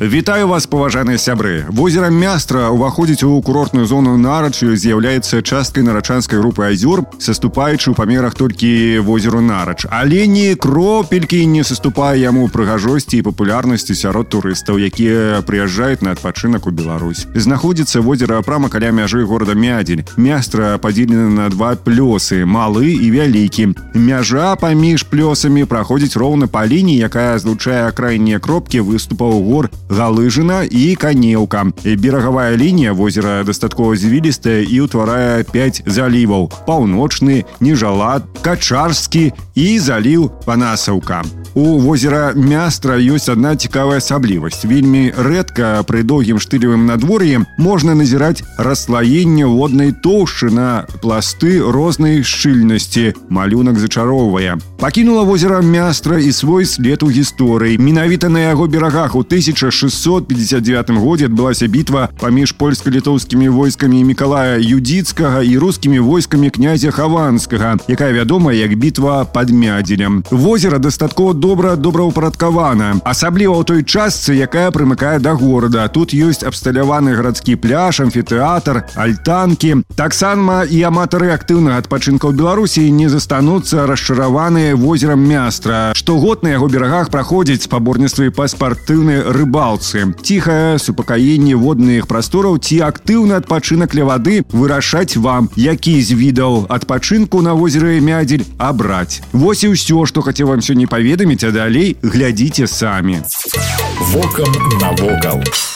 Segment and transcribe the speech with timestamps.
[0.00, 6.68] Вітаю вас паважаныя сябры возера мястра уваходзіць у курортную зону нарачу з'яўляецца часткай нарачанскай групы
[6.68, 13.24] азёр саступаючы ў памерах толькі возеру нарач але не кропелькі не саступае яму прыгажосці і
[13.24, 19.56] папулярнасці сярод турыстаў якія прыязджаюць на адпачынак у Беларусь знаходзіцца возера прама каля мяжы горада
[19.56, 26.68] мядзель мястра падзелена на два плёсы малы і вялікі мяжа паміж плёсамі праходзіць роўна па
[26.68, 34.62] лініі якая злучае крайнія кропкі выступаў гор галыжына і канеўка берагавая лінія возера дастаткова звілістая
[34.66, 41.24] і ўтварае 5 заліваў паўночны нежалат качарскі і заліў панасаўка
[41.56, 48.44] у возера мястра ёсць адна цікавая асаблівасць вельмі рэдка пры доўгім штылевым надвор'і можна назіраць
[48.60, 57.00] расслаенне воднай тоўшчы на пласты рознай шчыльнасці малюнак зачароўвае пакінула возера мястра і свой след
[57.00, 59.24] у гісторыі менавіта на яго берагах у
[59.80, 68.12] 1659 годзе адбылася бітва паміж польска-літоўскімі войскамі мікалая юдзіцкага і рускімі войскамі князя хаванскага якая
[68.12, 75.20] вядома як бітва под мядзелем возера дастаткова добра добраўпарадкавана асабліва ў той частцы якая прымыкае
[75.24, 82.36] да горада тут ёсць абсталяваны гарадскі пляж амфітэатр альтанкі таксама і аматары актыўнага адпачынка ў
[82.36, 89.69] беларусі не застануцца расчараваныя возерам мястра штогод на яго берагах праходзіць спаборніцтвы па спартыўнай рыбалцы
[90.22, 97.42] ціхае супакаенне водных прастораў ці актыўны адпачынак ля вады вырашаць вам які з відаў адпачынку
[97.42, 102.66] на возеры мядзель абраць вось і ўсё што хацеў вам сёння паведаміць а далей глядзіце
[102.66, 103.22] самі
[104.12, 105.69] Вокам навокал.